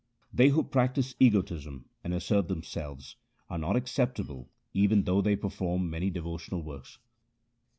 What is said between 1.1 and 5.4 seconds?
egotism and assert themselves, 1 Are not acceptable even though they